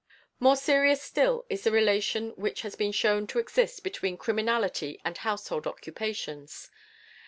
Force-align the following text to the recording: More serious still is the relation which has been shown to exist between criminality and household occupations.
More 0.39 0.55
serious 0.55 0.99
still 0.99 1.45
is 1.47 1.63
the 1.63 1.69
relation 1.71 2.31
which 2.31 2.63
has 2.63 2.75
been 2.75 2.91
shown 2.91 3.27
to 3.27 3.37
exist 3.37 3.83
between 3.83 4.17
criminality 4.17 4.99
and 5.05 5.15
household 5.15 5.67
occupations. 5.67 6.71